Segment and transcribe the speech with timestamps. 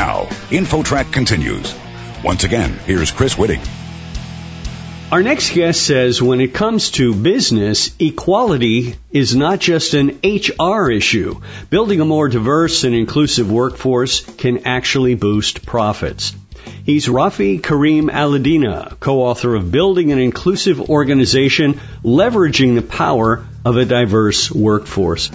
[0.00, 1.74] Now, InfoTrack continues.
[2.24, 3.60] Once again, here's Chris Whitting.
[5.12, 10.90] Our next guest says when it comes to business, equality is not just an HR
[10.90, 11.42] issue.
[11.68, 16.32] Building a more diverse and inclusive workforce can actually boost profits.
[16.86, 23.84] He's Rafi Karim Alidina, co-author of Building an Inclusive Organization, Leveraging the Power of a
[23.84, 25.30] Diverse Workforce.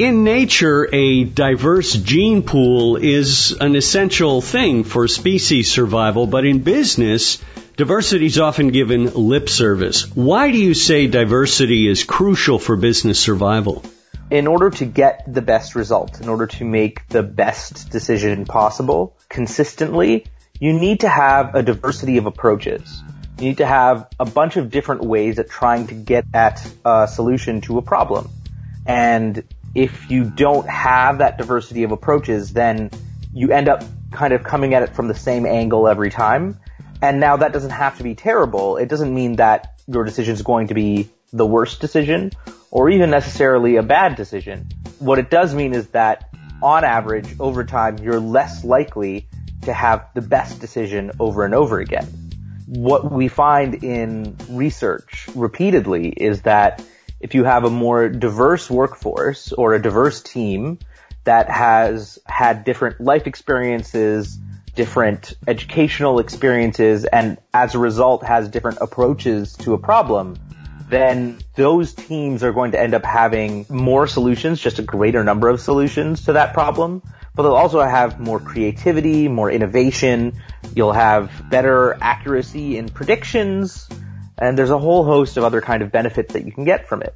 [0.00, 6.60] In nature, a diverse gene pool is an essential thing for species survival, but in
[6.60, 7.36] business,
[7.76, 10.10] diversity is often given lip service.
[10.16, 13.84] Why do you say diversity is crucial for business survival?
[14.30, 19.18] In order to get the best result, in order to make the best decision possible
[19.28, 20.24] consistently,
[20.58, 23.02] you need to have a diversity of approaches.
[23.36, 27.06] You need to have a bunch of different ways at trying to get at a
[27.06, 28.30] solution to a problem.
[28.86, 32.90] And if you don't have that diversity of approaches, then
[33.32, 36.58] you end up kind of coming at it from the same angle every time.
[37.02, 38.76] And now that doesn't have to be terrible.
[38.76, 42.32] It doesn't mean that your decision is going to be the worst decision
[42.70, 44.68] or even necessarily a bad decision.
[44.98, 46.28] What it does mean is that
[46.62, 49.28] on average, over time, you're less likely
[49.62, 52.06] to have the best decision over and over again.
[52.66, 56.84] What we find in research repeatedly is that
[57.20, 60.78] if you have a more diverse workforce or a diverse team
[61.24, 64.38] that has had different life experiences,
[64.74, 70.36] different educational experiences, and as a result has different approaches to a problem,
[70.88, 75.48] then those teams are going to end up having more solutions, just a greater number
[75.48, 77.02] of solutions to that problem.
[77.34, 80.40] But they'll also have more creativity, more innovation.
[80.74, 83.88] You'll have better accuracy in predictions
[84.40, 87.02] and there's a whole host of other kind of benefits that you can get from
[87.02, 87.14] it.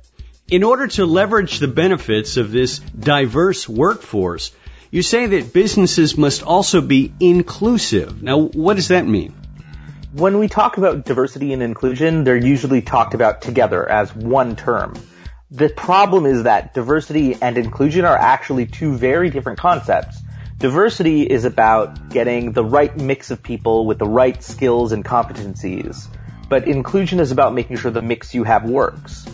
[0.49, 4.53] In order to leverage the benefits of this diverse workforce,
[4.91, 8.23] you say that businesses must also be inclusive.
[8.23, 9.35] Now, what does that mean?
[10.13, 14.95] When we talk about diversity and inclusion, they're usually talked about together as one term.
[15.51, 20.21] The problem is that diversity and inclusion are actually two very different concepts.
[20.59, 26.07] Diversity is about getting the right mix of people with the right skills and competencies
[26.49, 29.27] but inclusion is about making sure the mix you have works.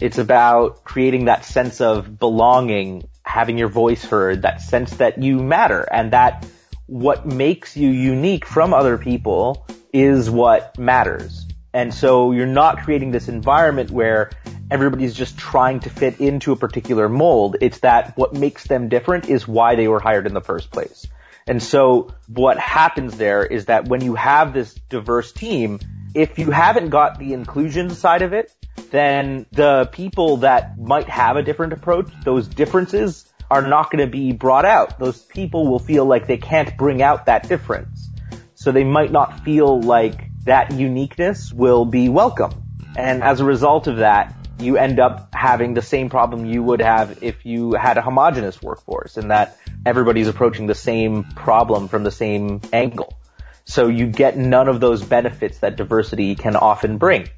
[0.00, 5.38] It's about creating that sense of belonging, having your voice heard, that sense that you
[5.38, 6.46] matter, and that
[6.86, 11.46] what makes you unique from other people is what matters.
[11.72, 14.30] And so you're not creating this environment where
[14.70, 17.56] everybody's just trying to fit into a particular mold.
[17.60, 21.06] It's that what makes them different is why they were hired in the first place.
[21.46, 25.80] And so what happens there is that when you have this diverse team,
[26.14, 28.52] if you haven't got the inclusion side of it,
[28.90, 34.10] then the people that might have a different approach, those differences are not going to
[34.10, 34.98] be brought out.
[34.98, 38.08] Those people will feel like they can't bring out that difference.
[38.54, 42.62] So they might not feel like that uniqueness will be welcome.
[42.96, 46.80] And as a result of that, you end up having the same problem you would
[46.80, 52.04] have if you had a homogenous workforce and that everybody's approaching the same problem from
[52.04, 53.12] the same angle.
[53.64, 57.28] So you get none of those benefits that diversity can often bring.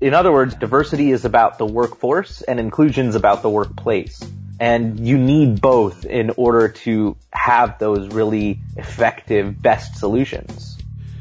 [0.00, 4.22] In other words, diversity is about the workforce and inclusion is about the workplace.
[4.60, 10.78] And you need both in order to have those really effective best solutions.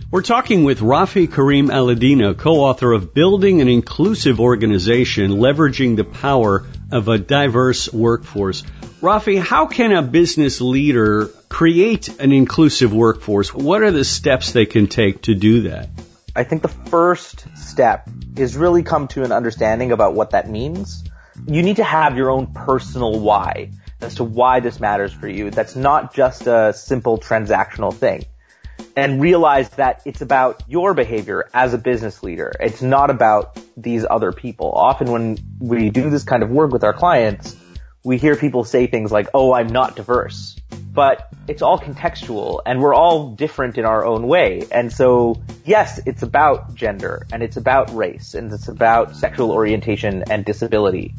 [0.09, 6.65] We're talking with Rafi Karim Alidina, co-author of Building an Inclusive Organization, Leveraging the Power
[6.91, 8.63] of a Diverse Workforce.
[9.01, 13.53] Rafi, how can a business leader create an inclusive workforce?
[13.53, 15.89] What are the steps they can take to do that?
[16.35, 21.03] I think the first step is really come to an understanding about what that means.
[21.47, 23.71] You need to have your own personal why
[24.01, 25.49] as to why this matters for you.
[25.49, 28.25] That's not just a simple transactional thing
[28.97, 32.51] and realize that it's about your behavior as a business leader.
[32.59, 34.71] It's not about these other people.
[34.71, 37.55] Often when we do this kind of work with our clients,
[38.03, 40.59] we hear people say things like, oh, I'm not diverse.
[40.91, 44.65] But it's all contextual and we're all different in our own way.
[44.71, 50.23] And so, yes, it's about gender and it's about race and it's about sexual orientation
[50.31, 51.13] and disability.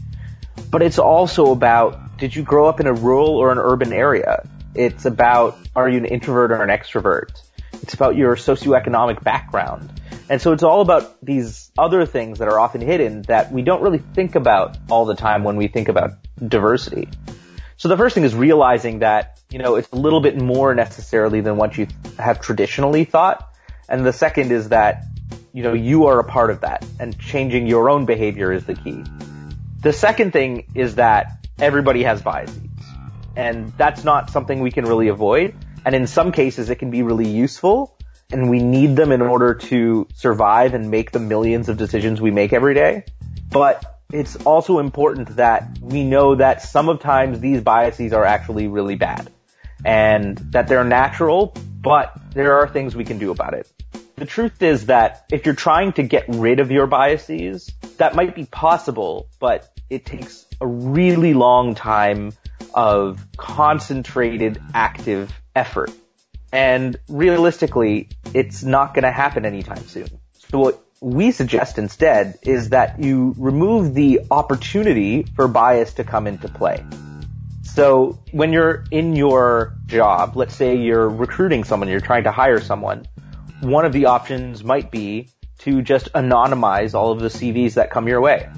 [0.69, 4.43] But it's also about, did you grow up in a rural or an urban area?
[4.75, 7.41] It's about, are you an introvert or an extrovert?
[7.82, 10.00] It's about your socioeconomic background.
[10.30, 13.82] And so it's all about these other things that are often hidden that we don't
[13.82, 16.10] really think about all the time when we think about
[16.46, 17.08] diversity.
[17.78, 21.40] So the first thing is realizing that, you know, it's a little bit more necessarily
[21.40, 21.86] than what you
[22.19, 23.48] have traditionally thought.
[23.88, 25.04] And the second is that,
[25.54, 28.75] you know, you are a part of that and changing your own behavior is the
[28.75, 29.04] key.
[29.80, 32.60] The second thing is that everybody has biases
[33.38, 35.54] and that's not something we can really avoid.
[35.88, 37.96] And in some cases, it can be really useful
[38.31, 42.31] and we need them in order to survive and make the millions of decisions we
[42.31, 43.06] make every day.
[43.50, 48.69] But it's also important that we know that some of times these biases are actually
[48.69, 49.32] really bad
[49.82, 53.67] and that they're natural, but there are things we can do about it.
[54.17, 58.35] The truth is that if you're trying to get rid of your biases, that might
[58.35, 62.32] be possible, but it takes a really long time
[62.75, 65.91] of concentrated active effort.
[66.53, 70.09] And realistically, it's not going to happen anytime soon.
[70.50, 76.26] So what we suggest instead is that you remove the opportunity for bias to come
[76.26, 76.85] into play.
[77.62, 82.61] So when you're in your job, let's say you're recruiting someone, you're trying to hire
[82.61, 83.06] someone,
[83.61, 85.29] one of the options might be
[85.59, 88.49] to just anonymize all of the CVs that come your way.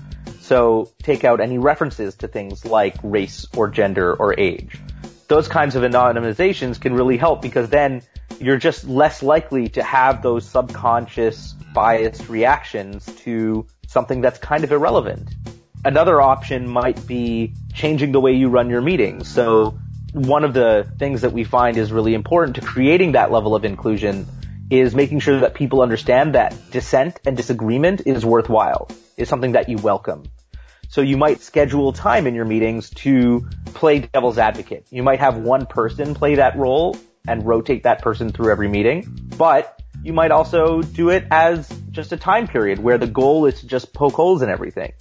[0.51, 4.81] So take out any references to things like race or gender or age.
[5.29, 8.03] Those kinds of anonymizations can really help because then
[8.41, 14.73] you're just less likely to have those subconscious biased reactions to something that's kind of
[14.73, 15.31] irrelevant.
[15.85, 19.29] Another option might be changing the way you run your meetings.
[19.29, 19.79] So
[20.15, 23.65] one of the things that we find is really important to creating that level of
[23.65, 24.27] inclusion
[24.69, 29.69] is making sure that people understand that dissent and disagreement is worthwhile, is something that
[29.69, 30.25] you welcome.
[30.91, 34.85] So you might schedule time in your meetings to play devil's advocate.
[34.91, 36.97] You might have one person play that role
[37.29, 39.07] and rotate that person through every meeting,
[39.39, 43.61] but you might also do it as just a time period where the goal is
[43.61, 44.93] to just poke holes in everything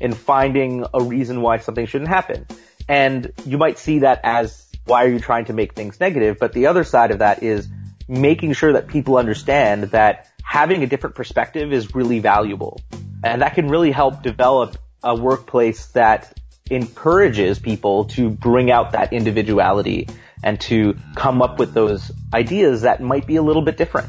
[0.00, 2.46] in finding a reason why something shouldn't happen.
[2.88, 6.38] And you might see that as why are you trying to make things negative?
[6.38, 7.66] But the other side of that is
[8.06, 12.80] making sure that people understand that having a different perspective is really valuable.
[13.24, 16.38] And that can really help develop a workplace that
[16.70, 20.08] encourages people to bring out that individuality
[20.42, 24.08] and to come up with those ideas that might be a little bit different.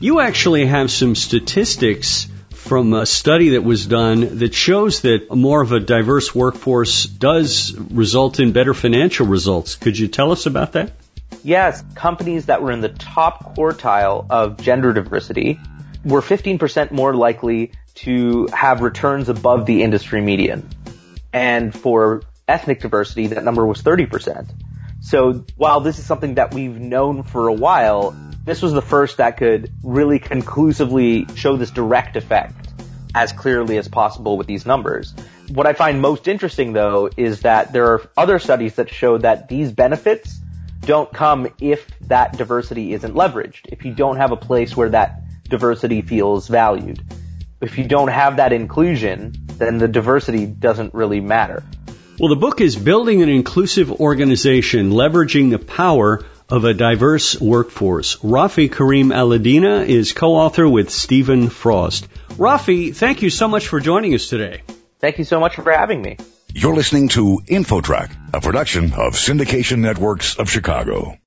[0.00, 5.60] You actually have some statistics from a study that was done that shows that more
[5.60, 9.74] of a diverse workforce does result in better financial results.
[9.74, 10.92] Could you tell us about that?
[11.42, 15.58] Yes, companies that were in the top quartile of gender diversity
[16.04, 20.68] were 15% more likely to have returns above the industry median.
[21.32, 24.50] And for ethnic diversity, that number was 30%.
[25.00, 29.18] So while this is something that we've known for a while, this was the first
[29.18, 32.54] that could really conclusively show this direct effect
[33.14, 35.14] as clearly as possible with these numbers.
[35.50, 39.48] What I find most interesting though is that there are other studies that show that
[39.48, 40.40] these benefits
[40.80, 43.66] don't come if that diversity isn't leveraged.
[43.66, 47.02] If you don't have a place where that diversity feels valued.
[47.64, 51.62] If you don't have that inclusion, then the diversity doesn't really matter.
[52.18, 58.16] Well, the book is Building an Inclusive Organization, Leveraging the Power of a diverse workforce.
[58.16, 62.06] Rafi Karim Alidina is co-author with Stephen Frost.
[62.36, 64.60] Rafi, thank you so much for joining us today.
[65.00, 66.18] Thank you so much for having me.
[66.52, 71.16] You're listening to InfoTrack, a production of Syndication Networks of Chicago.